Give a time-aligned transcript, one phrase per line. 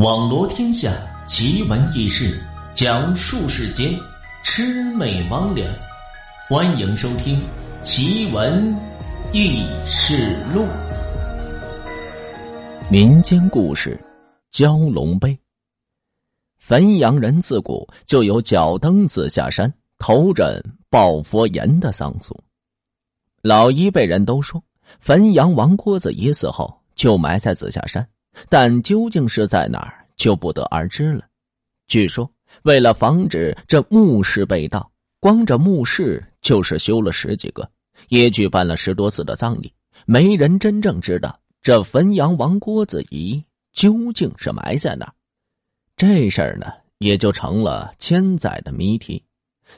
[0.00, 0.90] 网罗天下
[1.26, 2.42] 奇闻异事，
[2.72, 3.94] 讲述世间
[4.42, 5.62] 魑魅魍魉。
[6.48, 7.38] 欢迎收听
[7.84, 8.74] 《奇闻
[9.34, 10.62] 异事录》
[12.90, 14.00] 民间故事
[14.56, 15.32] 《蛟龙碑》。
[16.66, 22.34] 汾阳人自古就有脚蹬子下山、头枕抱佛岩的丧俗。
[23.42, 24.64] 老一辈人都说，
[24.98, 28.08] 汾阳王郭子仪死后就埋在子下山。
[28.48, 31.24] 但究竟是在哪儿，就不得而知了。
[31.86, 32.30] 据说，
[32.62, 37.68] 为了防止这墓室被盗，光这墓室就是修了十几个，
[38.08, 39.72] 也举办了十多次的葬礼，
[40.06, 45.12] 没人真正知道这汾阳王郭子仪究竟是埋在哪儿。
[45.96, 46.66] 这事儿呢，
[46.98, 49.22] 也就成了千载的谜题。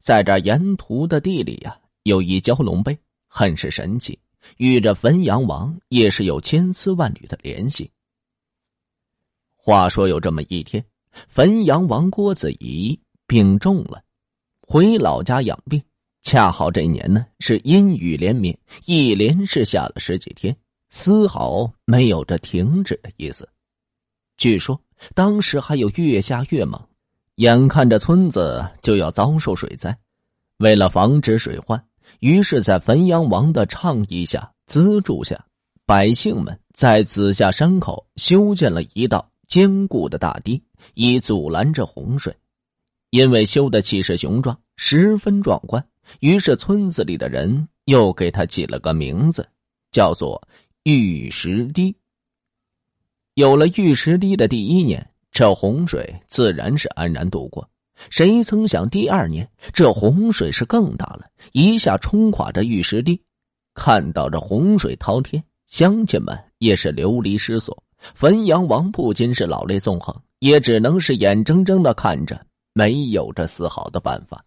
[0.00, 4.18] 在这沿途的地里呀，有一蛟龙碑，很是神奇，
[4.56, 7.90] 与这汾阳王也是有千丝万缕的联系。
[9.68, 10.82] 话说有这么一天，
[11.28, 14.02] 汾阳王郭子仪病重了，
[14.62, 15.78] 回老家养病。
[16.22, 20.56] 恰好这一年呢是阴雨连绵，一连是下了十几天，
[20.88, 23.46] 丝毫没有这停止的意思。
[24.38, 24.80] 据说
[25.12, 26.82] 当时还有越下越猛，
[27.34, 29.94] 眼看着村子就要遭受水灾。
[30.56, 31.78] 为了防止水患，
[32.20, 35.38] 于是，在汾阳王的倡议下、资助下，
[35.84, 39.30] 百姓们在子下山口修建了一道。
[39.48, 40.62] 坚固的大堤
[40.94, 42.36] 以阻拦着洪水，
[43.10, 45.84] 因为修的气势雄壮，十分壮观，
[46.20, 49.48] 于是村子里的人又给他起了个名字，
[49.90, 50.46] 叫做
[50.84, 51.96] 玉石堤。
[53.34, 57.68] 有了玉石堤的第一年，这洪水自然是安然度过。
[58.10, 63.20] 谁曾想第二年，这洪水是更大了，一下冲垮这玉石堤。
[63.74, 67.82] 看到这洪水滔天，乡亲们也是流离失所。
[68.14, 72.40] 汾阳王不仅是老泪纵横，也只能是眼睁睁的看着，
[72.72, 74.44] 没有着丝毫的办法。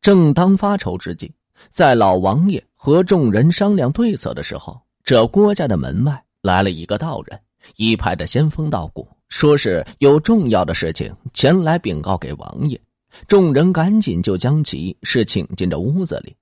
[0.00, 1.32] 正当发愁之际，
[1.70, 7.40] 在老王爷和众人商量对策的时候，这郭家的门外来了一个道人，
[7.76, 12.80] 一派的仙风道骨，说是有重要的事情前来禀告给王爷。
[13.28, 16.34] 众人赶紧就将其是请进这屋子里。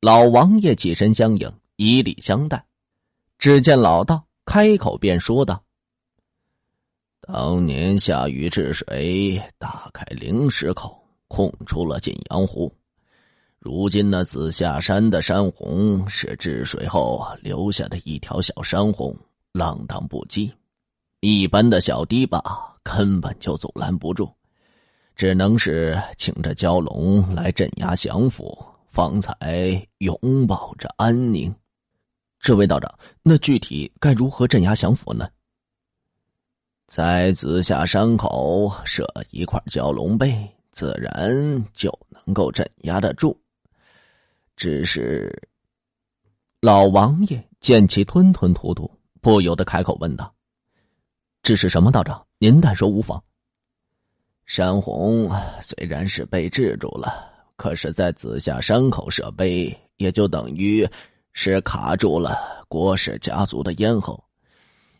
[0.00, 2.64] 老王爷起身相迎，以礼相待。
[3.38, 4.24] 只见老道。
[4.46, 5.60] 开口便说道
[7.26, 12.72] ：“当年下雨治水，打开灵石口，空出了晋阳湖。
[13.58, 19.16] 如今那紫下山的山洪是治水后留下的一条小山洪，
[19.52, 20.52] 浪荡不羁，
[21.20, 22.40] 一般的小堤坝
[22.82, 24.30] 根本就阻拦不住，
[25.16, 31.52] 只能是请着蛟龙来镇压降服，方才永保着安宁。”
[32.44, 35.26] 这位道长，那具体该如何镇压降服呢？
[36.86, 43.34] 在紫霞山口设一块蛟龙碑，自然就能够镇压得住。
[44.56, 45.48] 只是
[46.60, 48.90] 老王爷见其吞吞吐吐，
[49.22, 50.30] 不由得开口问道
[51.42, 52.22] ：“这是什么道长？
[52.36, 53.24] 您但说无妨。”
[54.44, 60.86] 山洪虽然是被制住了，可是，在紫霞山口设碑，也就等于……
[61.34, 64.22] 是卡住了郭氏家族的咽喉，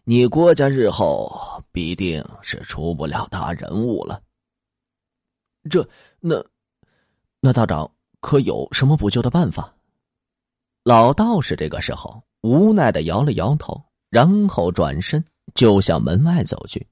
[0.02, 4.20] 你郭家日后必定是出不了大人物了。
[5.70, 6.44] 这那
[7.40, 7.90] 那道长
[8.20, 9.72] 可有什么补救的办法？
[10.82, 13.80] 老道士这个时候无奈的摇了摇头，
[14.10, 15.24] 然后转身
[15.54, 16.84] 就向门外走去。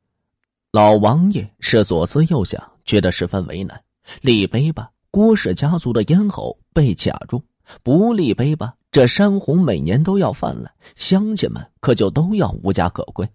[0.70, 3.82] 老王爷是左思右想，觉得十分为难。
[4.20, 7.38] 立碑吧，郭氏家族的咽喉被卡住；
[7.82, 8.74] 不立碑吧。
[8.92, 13.26] 这山洪每年都要泛滥，乡亲们可就都要无家可归。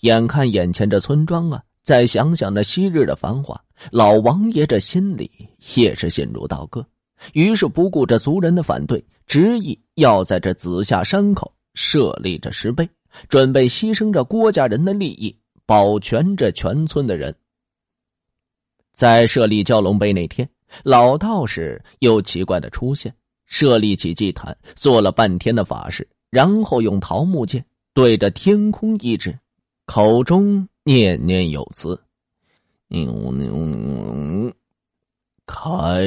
[0.00, 5.30] 眼看眼前这村庄啊，再想想那昔日的繁华，老王爷这心里
[5.76, 6.84] 也是心如刀割。
[7.32, 12.88] 于是不顾这族人的反对，执意要在这子夏山口设立这石碑，
[13.28, 17.32] 准备牺牲着郭家人的利益，保全这全村的人。
[18.92, 20.48] 在设立蛟龙碑那天，
[20.82, 23.14] 老道士又奇怪的出现。
[23.54, 29.38] 设立起祭坛，做了半天的法事，然后用桃木剑对着天空一指，
[29.86, 31.96] 口中念念有词
[32.90, 34.52] ：“牛牛，
[35.46, 36.02] 开！”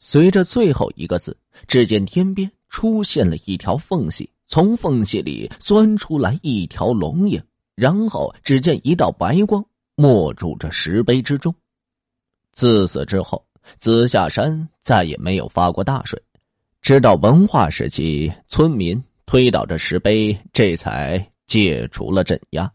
[0.00, 1.36] 随着最后一个字，
[1.68, 7.38] 只见天边出现了一条缝隙，从缝隙里钻出来一条龙影，
[7.74, 9.62] 然后只见一道白光
[9.94, 11.54] 没入这石碑之中。
[12.52, 13.44] 自此之后。
[13.78, 16.20] 紫下山再也没有发过大水，
[16.82, 22.70] 直到文化时期，村民推倒这石碑，这才解除了镇压。